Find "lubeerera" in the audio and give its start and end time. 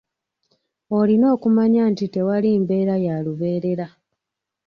3.25-3.87